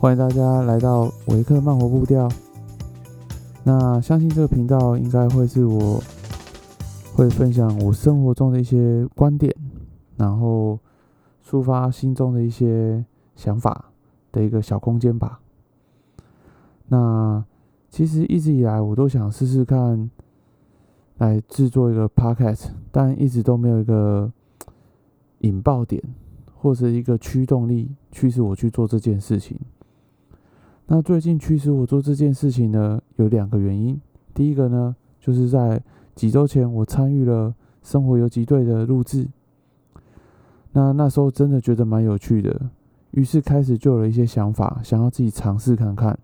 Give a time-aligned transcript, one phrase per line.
[0.00, 2.26] 欢迎大家来到维克慢活步调。
[3.64, 6.02] 那相信这个频道应该会是我
[7.12, 9.54] 会分享我生活中的一些观点，
[10.16, 10.78] 然后
[11.46, 13.04] 抒发心中的一些
[13.36, 13.92] 想法
[14.32, 15.38] 的一个小空间吧。
[16.88, 17.44] 那
[17.90, 20.10] 其实一直以来我都想试试看，
[21.18, 24.32] 来制作一个 podcast，但一直都没有一个
[25.40, 26.02] 引爆点
[26.54, 29.60] 或者一个驱动力驱使我去做这件事情。
[30.92, 34.00] 那最近驱使我做这件事情呢，有两个原因。
[34.34, 35.80] 第一个呢，就是在
[36.16, 39.28] 几周前我参与了生活游击队的录制，
[40.72, 42.60] 那那时候真的觉得蛮有趣的，
[43.12, 46.18] 于是开始就有了一些想法，想要自己尝试看看。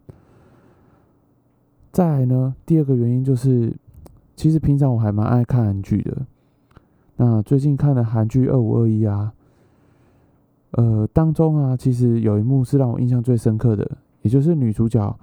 [1.93, 3.73] 再来呢，第二个原因就是，
[4.35, 6.27] 其实平常我还蛮爱看韩剧的。
[7.19, 9.33] 那最近看的韩剧《二五二一》啊，
[10.73, 13.89] 呃，当中啊，其实有一幕是让我印象最深刻的，
[14.27, 15.17] 也就是女主角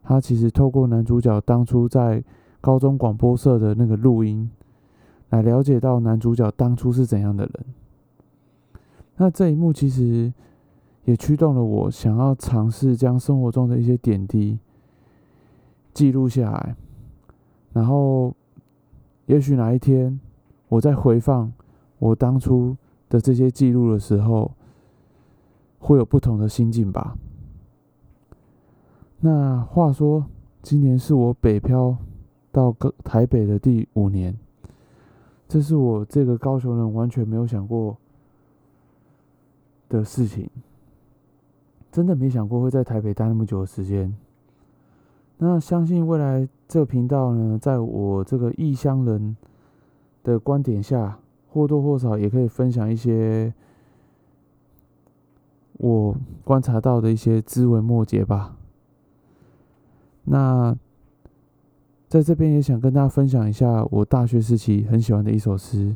[0.00, 2.22] 她其实透过男主角当初在
[2.60, 4.48] 高中广播社的那个录音，
[5.30, 7.64] 来了解到男主角当初是怎样的人。
[9.16, 10.32] 那这一幕其实
[11.04, 14.60] 也驱动了我想要尝试将生活中的一些点滴。
[15.92, 16.76] 记录下来，
[17.72, 18.32] 然后，
[19.26, 20.20] 也许哪一天
[20.68, 21.52] 我在回放
[21.98, 22.76] 我当初
[23.08, 24.52] 的这些记录的时候，
[25.80, 27.16] 会有不同的心境吧。
[29.26, 30.26] 那话说，
[30.60, 31.96] 今年是我北漂
[32.52, 34.36] 到个台北的第五年，
[35.48, 37.96] 这是我这个高雄人完全没有想过
[39.88, 40.50] 的事情，
[41.90, 44.14] 真的没想过会在台北待那么久的时间。
[45.38, 49.34] 那相信未来这个频道呢，在我这个异乡人
[50.22, 51.18] 的观点下，
[51.50, 53.54] 或多或少也可以分享一些
[55.78, 56.14] 我
[56.44, 58.58] 观察到的一些枝微末节吧。
[60.24, 60.76] 那
[62.08, 65.94] 在这边也想跟大家分享一下我大学时期很喜欢的一首诗，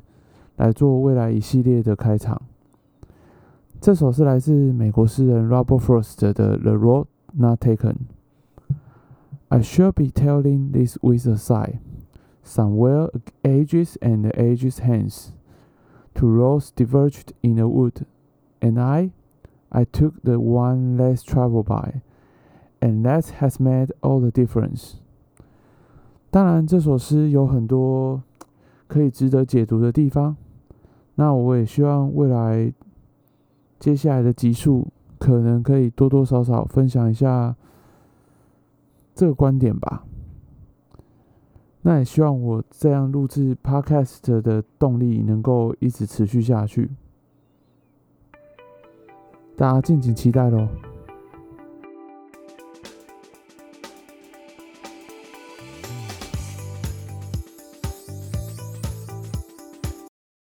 [0.57, 2.41] 来做未来一系列的开场。
[3.81, 7.95] 这首是来自美国诗人 Robert Frost 的《The Road Not Taken》。
[9.49, 11.79] I shall be telling this with a sigh.
[12.45, 13.11] Somewhere
[13.43, 15.33] ages and ages hence,
[16.15, 18.05] two roads diverged in a wood,
[18.61, 19.11] and I,
[19.69, 22.01] I took the one less traveled by,
[22.81, 24.95] and that has made all the difference.
[26.31, 28.23] 当然，这首诗有很多
[28.87, 30.37] 可以值得解读的地方。
[31.15, 32.73] 那我也希望未来
[33.79, 37.57] 接下来的集数，可能可以多多少少分享一下。
[39.15, 40.05] 这个观点吧，
[41.83, 46.89] 那也希望我这样录制 Podcast 的动力能够一直持续下去，
[49.57, 50.69] 大家敬请期待喽。